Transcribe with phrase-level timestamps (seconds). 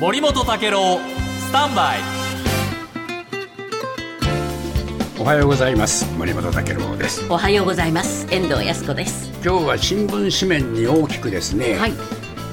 [0.00, 1.00] 森本武郎
[1.40, 1.98] スタンバイ。
[5.18, 6.06] おはようございます。
[6.16, 7.26] 森本武郎です。
[7.28, 8.24] おはようございます。
[8.32, 9.32] 遠藤康子です。
[9.44, 11.92] 今日は新聞紙面に大きくですね、はい。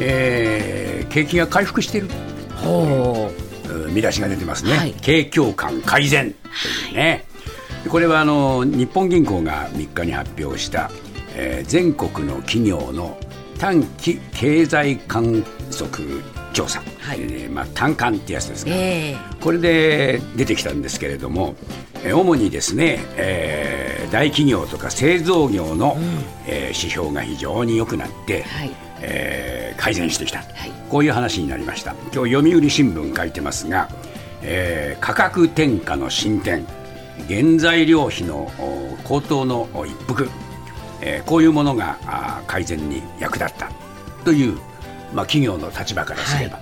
[0.00, 2.08] えー景気が回復している。
[2.56, 3.30] ほ
[3.68, 3.90] う。
[3.90, 4.92] ん見出しが出てますね、はい。
[5.02, 6.32] 景況感改善。
[6.32, 6.48] と
[6.88, 6.92] い。
[6.92, 7.26] うね、
[7.90, 10.90] これはあの日本銀行が3日に発表した、
[11.36, 13.18] えー全国の企業の
[13.58, 16.22] 短期経済観測
[16.54, 17.18] 調査、はい。
[17.20, 19.16] えーまあ、単観ってやつですが、ええ。
[19.42, 21.54] これで出てきたんですけれども、
[22.02, 25.96] えー主にですね、えー大企業とか製造業の、
[26.46, 28.70] えー指標が非常に良くなって、はい。
[29.02, 30.44] えー改善してきた、い。
[30.88, 31.94] こういう話になりました。
[32.14, 33.88] 今日読売新聞書いてますが、
[34.42, 36.64] えー価格転嫁の進展
[37.28, 40.28] 原材料費のお高騰のお一服、
[41.00, 41.98] えーこういうものが
[42.46, 43.70] 改善に役立った。
[44.24, 44.58] という、
[45.12, 46.58] まあ、企業の立場からすれば、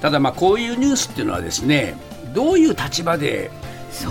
[0.00, 1.96] ただまあこういうニュースっていうのはですね
[2.34, 3.50] どういう立場で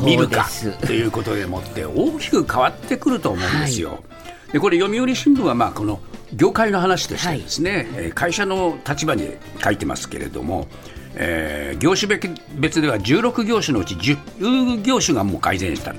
[0.03, 0.47] 見るか
[0.85, 4.03] ということでもって大きく変わってくると思うんですよ。
[4.51, 5.99] でこれ読売新聞はまあこの
[6.33, 9.29] 業界の話としてですね、えー会社の立場に
[9.63, 10.67] 書いてますけれども、
[11.15, 15.93] えー業種別別では16業種のうち10業種がもう改善した、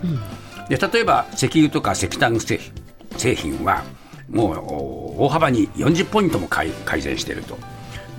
[0.69, 2.58] で例えば石油とか石炭製
[3.34, 3.84] 品は
[4.30, 4.58] もう
[5.20, 7.58] お大幅に40ポイントも改改善していると。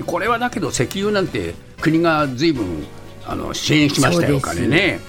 [0.05, 2.85] これはだけど石油なんて国がずいぶん
[3.25, 4.99] あの支援しましたよお金ね。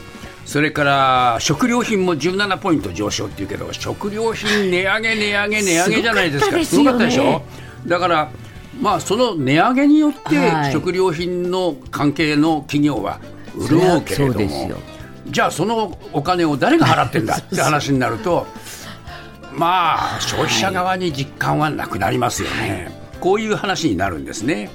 [0.45, 6.65] それから食料品も17ポイント上昇っていうけど食料品値上げ値上げ値上げじゃないですか。
[6.65, 7.43] すごかったでしょ？
[7.87, 8.31] だから
[8.81, 10.73] まあその値上げによってはい。
[10.73, 13.21] 食料品の関係の企業は
[13.69, 14.71] 潤うけれども。
[15.29, 18.47] じゃあそのお金を誰が払ってんだって話になると
[19.57, 22.91] まあ消費者側に実感はなくなりますよね、
[23.21, 24.71] こういう話になるんですね。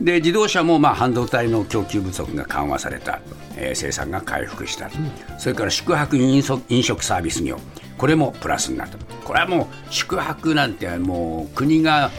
[0.00, 3.20] で自動車もまあ半導体の供給不足が緩和された、
[3.56, 4.90] えー生産が回復した、
[5.38, 7.58] それから宿泊飲食飲食サービス業。
[7.96, 12.10] これもプラスになったこれはもう宿泊なんてもう国が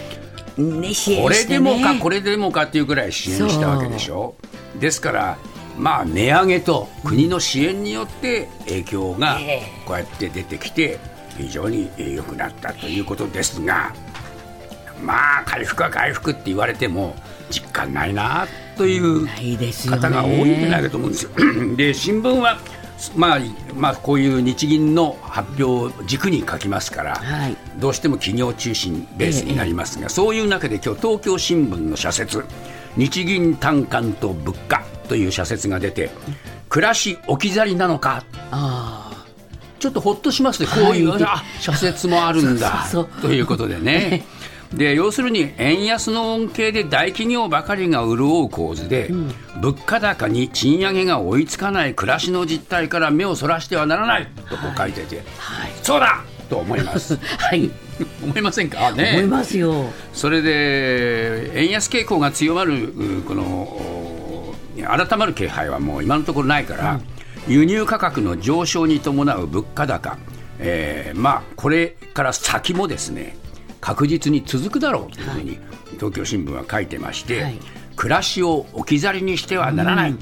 [0.56, 0.62] こ
[1.30, 4.36] れでもかこれでもかっていうぐらい支援したわけでしょ。
[4.80, 5.38] ですから
[5.78, 9.64] まあ値上げと国の支援によって影響がえ。
[9.86, 10.98] こうやって出てきて
[11.38, 13.94] 非常に良くなったということですが
[15.02, 17.16] まあ回復は回復って言われても
[17.50, 18.48] 実感ないな
[18.78, 19.28] という
[19.90, 21.32] 方が多いんじゃないかと思うんですよ。
[21.78, 22.58] で新聞は
[23.14, 23.40] まあ
[23.76, 27.58] まあ、こういう日銀の発表を軸に書きますから、はい。
[27.78, 32.46] どうしても企業中心ベースになりますが、そういう中で今日東京新聞の社説
[32.98, 36.10] 日銀短観と物価という社説が出て
[36.70, 38.85] 暮らし置き去りなのかあ
[39.80, 41.24] ちょっとほっとしますね、こういう、はい。
[41.24, 42.86] あ社説もあるんだ
[43.22, 44.26] ということでね。
[44.74, 49.10] で要するに円安の恩恵で大企業ばかりが潤う構図で、
[49.62, 55.72] 物価高に賃上げが追いつかない暮らしの実態から目をそらしてはならないとこう書いてて、はい。
[55.84, 57.14] そうだと思います。
[57.40, 57.70] あはい。
[58.24, 58.88] 思いませんか？
[58.88, 59.22] 思いね。
[59.24, 59.86] ますよ。
[60.14, 62.84] それで円安傾向が強まる
[63.20, 64.56] うこのお
[64.86, 67.00] 改まる気配はもう今のところないから、
[67.48, 70.18] 輸入価格の上昇に伴う物価高、
[70.60, 73.38] えーまあこれから先もですね
[73.82, 75.60] 確実に続くだろうというふうに
[75.92, 77.60] 東京新聞は書いてまして、はい。
[77.96, 80.16] 暮らしを置き去りにしてはならない、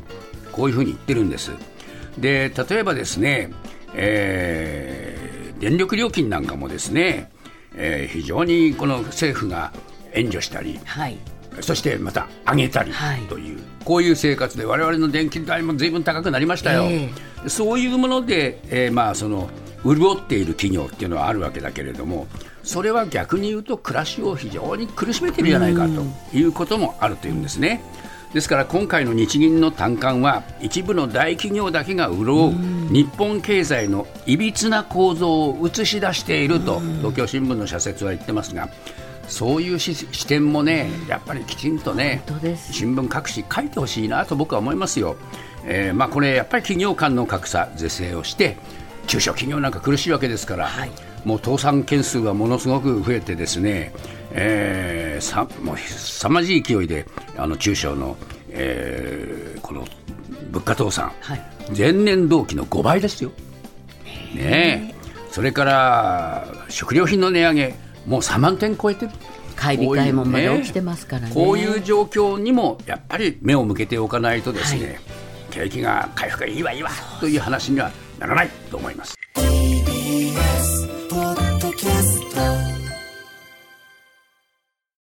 [0.51, 1.51] こういうふうに言ってるんです。
[2.17, 3.51] で例えばですね、
[3.95, 7.31] えー電力料金なんかもですね、
[7.75, 9.71] えー非常にこの政府が
[10.11, 11.17] 援助したり、はい
[11.61, 13.21] そしてまた上げたりはい。
[13.21, 17.09] という、こういう生活で我々の電気代もずいぶん高くなりましたよ、え
[17.47, 19.49] そういうもので、えーまあその
[19.85, 22.27] 潤っている企業っていうのはあるわけだけれども
[22.63, 26.03] それは逆に言うと暮らしを非常に苦しめてるじゃないかと
[26.35, 27.83] いうこともあるというんですね。
[28.33, 38.69] ですから今回の日銀の短観は一部の大企業だけが潤う日本経済のいびつな構造を映し出していると東京新聞の社説は言ってますが
[39.27, 42.23] そういうし視点もねやっぱりきちんとね
[42.71, 45.15] 新聞各紙書いてほしいなと僕は思いますよ。
[45.65, 48.57] えーまあ、これやっぱり企業間の格差是正をして
[49.07, 50.91] 中小企業なんか苦しいわけですから、はい。
[51.23, 53.93] もう倒産件数はものすごく増えてですね、
[54.31, 57.05] えー、さもう凄まじい勢いで
[57.37, 58.17] あの中小の、
[58.49, 59.85] えーこの
[60.51, 61.41] 物価倒産、はい。
[61.75, 63.31] 前年同期の5倍ですよ。
[64.35, 65.03] ねえ。
[65.31, 69.11] それから食料品の値上げもう3万点超えてる。
[69.55, 74.99] 買い控えもまこういうだ起きてますからねこういう状況にもやっぱり目を向けておかないとですね、
[75.51, 76.89] 景気が回復がいいわいいわ
[77.19, 79.15] という話にはならないと思います。